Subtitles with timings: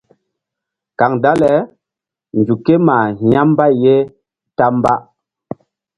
[0.99, 1.53] Kaŋ dale
[2.39, 3.95] nzuk ké mah ya̧ mbay ye
[4.57, 4.93] ta mba.